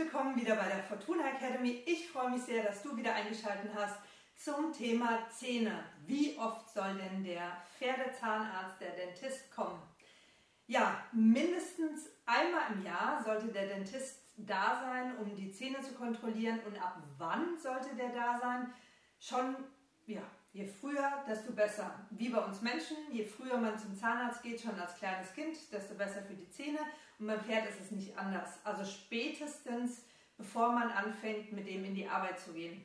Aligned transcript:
willkommen 0.00 0.34
wieder 0.34 0.56
bei 0.56 0.66
der 0.66 0.82
Fortuna 0.82 1.28
Academy. 1.28 1.82
Ich 1.86 2.08
freue 2.08 2.30
mich 2.30 2.42
sehr, 2.42 2.62
dass 2.62 2.82
du 2.82 2.96
wieder 2.96 3.14
eingeschaltet 3.14 3.70
hast 3.74 3.96
zum 4.36 4.72
Thema 4.72 5.28
Zähne. 5.28 5.84
Wie 6.06 6.38
oft 6.38 6.72
soll 6.72 6.94
denn 6.94 7.22
der 7.22 7.56
Pferdezahnarzt, 7.78 8.80
der 8.80 8.90
Dentist 8.90 9.54
kommen? 9.54 9.82
Ja, 10.66 11.04
mindestens 11.12 12.08
einmal 12.26 12.72
im 12.72 12.84
Jahr 12.84 13.22
sollte 13.24 13.48
der 13.48 13.66
Dentist 13.66 14.20
da 14.36 14.80
sein, 14.84 15.16
um 15.18 15.34
die 15.36 15.52
Zähne 15.52 15.80
zu 15.80 15.94
kontrollieren. 15.94 16.60
Und 16.66 16.80
ab 16.80 17.02
wann 17.18 17.58
sollte 17.58 17.94
der 17.96 18.10
da 18.10 18.38
sein? 18.40 18.72
Schon, 19.18 19.56
ja, 20.10 20.22
je 20.52 20.66
früher, 20.66 21.24
desto 21.28 21.52
besser. 21.52 22.06
Wie 22.10 22.28
bei 22.28 22.38
uns 22.38 22.60
Menschen, 22.60 22.96
je 23.12 23.24
früher 23.24 23.56
man 23.58 23.78
zum 23.78 23.94
Zahnarzt 23.94 24.42
geht, 24.42 24.60
schon 24.60 24.78
als 24.78 24.96
kleines 24.96 25.32
Kind, 25.32 25.56
desto 25.72 25.94
besser 25.94 26.22
für 26.22 26.34
die 26.34 26.50
Zähne. 26.50 26.80
Und 27.18 27.26
beim 27.26 27.40
Pferd 27.40 27.68
ist 27.68 27.80
es 27.80 27.90
nicht 27.90 28.16
anders. 28.18 28.58
Also 28.64 28.84
spätestens, 28.84 30.04
bevor 30.36 30.72
man 30.72 30.90
anfängt, 30.90 31.52
mit 31.52 31.68
dem 31.68 31.84
in 31.84 31.94
die 31.94 32.08
Arbeit 32.08 32.40
zu 32.40 32.52
gehen. 32.52 32.84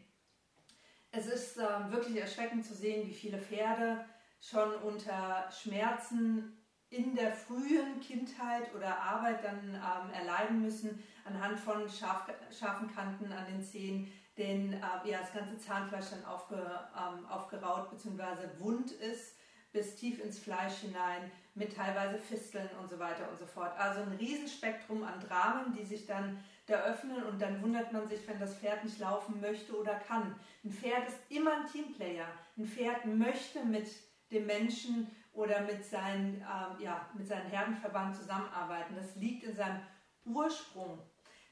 Es 1.11 1.27
ist 1.27 1.57
äh, 1.57 1.91
wirklich 1.91 2.17
erschreckend 2.17 2.65
zu 2.65 2.73
sehen, 2.73 3.07
wie 3.07 3.13
viele 3.13 3.39
Pferde 3.39 4.05
schon 4.41 4.75
unter 4.75 5.49
Schmerzen 5.49 6.57
in 6.89 7.15
der 7.15 7.33
frühen 7.33 7.99
Kindheit 8.01 8.73
oder 8.75 9.01
Arbeit 9.01 9.43
dann 9.43 9.73
ähm, 9.73 10.13
erleiden 10.13 10.61
müssen, 10.61 11.03
anhand 11.23 11.59
von 11.59 11.89
scharf, 11.89 12.29
scharfen 12.57 12.93
Kanten 12.93 13.31
an 13.31 13.45
den 13.47 13.63
Zähnen, 13.63 14.11
denn 14.37 14.73
äh, 14.73 15.09
ja, 15.09 15.19
das 15.19 15.33
ganze 15.33 15.57
Zahnfleisch 15.57 16.09
dann 16.11 16.25
aufge, 16.25 16.55
ähm, 16.55 17.25
aufgeraut 17.27 17.89
bzw. 17.91 18.59
wund 18.59 18.91
ist 18.91 19.35
bis 19.71 19.95
tief 19.95 20.23
ins 20.23 20.39
Fleisch 20.39 20.75
hinein 20.75 21.29
mit 21.53 21.75
teilweise 21.75 22.17
Fisteln 22.17 22.69
und 22.81 22.89
so 22.89 22.97
weiter 22.97 23.29
und 23.29 23.37
so 23.37 23.45
fort. 23.45 23.77
Also 23.77 24.01
ein 24.01 24.17
Riesenspektrum 24.17 25.03
an 25.03 25.19
Dramen, 25.19 25.73
die 25.73 25.83
sich 25.83 26.05
dann 26.05 26.43
da 26.65 26.75
öffnen 26.83 27.23
und 27.23 27.41
dann 27.41 27.61
wundert 27.61 27.91
man 27.91 28.07
sich, 28.07 28.25
wenn 28.27 28.39
das 28.39 28.55
Pferd 28.55 28.83
nicht 28.83 28.99
laufen 28.99 29.39
möchte 29.41 29.77
oder 29.77 29.95
kann. 29.95 30.35
Ein 30.63 30.71
Pferd 30.71 31.07
ist 31.07 31.19
immer 31.29 31.57
ein 31.57 31.71
Teamplayer. 31.71 32.27
Ein 32.57 32.65
Pferd 32.65 33.05
möchte 33.05 33.63
mit 33.63 33.87
dem 34.31 34.45
Menschen 34.45 35.11
oder 35.33 35.61
mit, 35.61 35.83
seinen, 35.85 36.41
äh, 36.41 36.83
ja, 36.83 37.09
mit 37.13 37.27
seinem 37.27 37.47
Herdenverband 37.47 38.15
zusammenarbeiten. 38.15 38.95
Das 38.95 39.15
liegt 39.15 39.43
in 39.43 39.55
seinem 39.55 39.81
Ursprung. 40.25 40.99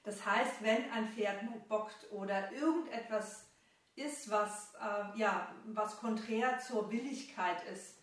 Das 0.03 0.25
heißt, 0.25 0.61
wenn 0.61 0.91
ein 0.91 1.07
Pferd 1.09 1.41
bockt 1.67 2.11
oder 2.11 2.51
irgendetwas 2.51 3.49
ist, 3.95 4.29
was, 4.29 4.73
äh, 4.75 5.17
ja, 5.17 5.53
was 5.65 5.97
konträr 5.97 6.59
zur 6.59 6.91
Willigkeit 6.91 7.63
ist, 7.71 7.99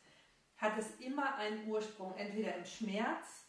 hat 0.56 0.72
es 0.78 0.90
immer 1.00 1.34
einen 1.36 1.66
Ursprung, 1.68 2.14
entweder 2.16 2.54
im 2.54 2.64
Schmerz 2.64 3.46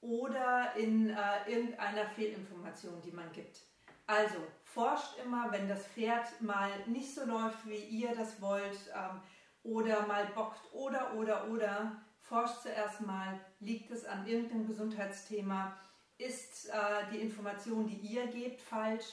oder 0.00 0.74
in 0.76 1.10
äh, 1.10 1.50
irgendeiner 1.50 2.06
Fehlinformation, 2.06 3.00
die 3.02 3.12
man 3.12 3.30
gibt. 3.32 3.62
Also 4.06 4.38
forscht 4.62 5.18
immer, 5.24 5.50
wenn 5.50 5.68
das 5.68 5.86
Pferd 5.86 6.40
mal 6.40 6.70
nicht 6.86 7.14
so 7.14 7.24
läuft, 7.24 7.66
wie 7.66 7.76
ihr 7.76 8.14
das 8.14 8.40
wollt, 8.40 8.78
ähm, 8.94 9.20
oder 9.62 10.06
mal 10.06 10.26
bockt 10.26 10.60
oder, 10.72 11.14
oder, 11.14 11.48
oder, 11.48 12.00
forscht 12.20 12.62
zuerst 12.62 13.00
mal, 13.00 13.40
liegt 13.60 13.90
es 13.90 14.04
an 14.04 14.26
irgendeinem 14.26 14.66
Gesundheitsthema, 14.66 15.76
ist 16.18 16.68
äh, 16.68 17.10
die 17.12 17.18
Information, 17.18 17.86
die 17.86 17.96
ihr 17.96 18.26
gebt, 18.28 18.60
falsch, 18.60 19.04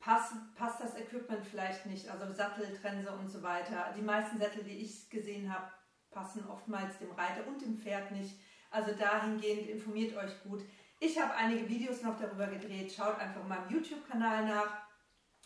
passt, 0.00 0.32
passt 0.54 0.80
das 0.80 0.96
Equipment 0.96 1.44
vielleicht 1.44 1.86
nicht, 1.86 2.08
also 2.08 2.32
Sattel, 2.32 2.76
Trense 2.80 3.12
und 3.12 3.28
so 3.28 3.42
weiter. 3.42 3.92
Die 3.96 4.02
meisten 4.02 4.38
Sättel, 4.38 4.64
die 4.64 4.78
ich 4.78 5.10
gesehen 5.10 5.52
habe, 5.52 5.70
passen 6.10 6.48
oftmals 6.48 6.98
dem 6.98 7.12
Reiter 7.12 7.46
und 7.46 7.60
dem 7.60 7.78
Pferd 7.78 8.10
nicht. 8.12 8.34
Also 8.70 8.92
dahingehend 8.92 9.68
informiert 9.68 10.16
euch 10.16 10.42
gut. 10.42 10.62
Ich 10.98 11.20
habe 11.20 11.34
einige 11.34 11.68
Videos 11.68 12.00
noch 12.02 12.18
darüber 12.18 12.46
gedreht. 12.46 12.90
Schaut 12.92 13.18
einfach 13.18 13.42
in 13.42 13.48
meinem 13.48 13.68
YouTube-Kanal 13.70 14.46
nach. 14.46 14.86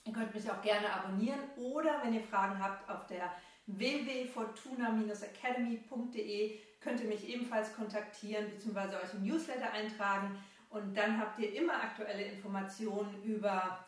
Ihr 0.05 0.13
könnt 0.13 0.33
mich 0.35 0.49
auch 0.51 0.61
gerne 0.63 0.93
abonnieren 0.93 1.41
oder 1.57 2.01
wenn 2.03 2.15
ihr 2.15 2.23
Fragen 2.23 2.63
habt 2.63 2.89
auf 2.89 3.07
der 3.07 3.33
www.fortuna-academy.de 3.67 6.59
könnt 6.81 7.01
ihr 7.01 7.09
mich 7.09 7.29
ebenfalls 7.29 7.77
kontaktieren 7.77 8.49
bzw. 8.49 8.97
euch 8.97 9.13
im 9.15 9.25
Newsletter 9.25 9.73
eintragen 9.73 10.39
und 10.71 10.97
dann 10.97 11.19
habt 11.19 11.39
ihr 11.39 11.53
immer 11.55 11.75
aktuelle 11.75 12.23
Informationen 12.25 13.23
über 13.23 13.85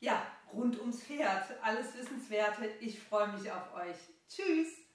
ja, 0.00 0.22
rund 0.52 0.78
ums 0.78 1.02
Pferd. 1.02 1.44
Alles 1.62 1.96
Wissenswerte. 1.96 2.66
Ich 2.80 3.02
freue 3.02 3.28
mich 3.28 3.50
auf 3.50 3.74
euch. 3.74 3.96
Tschüss! 4.28 4.85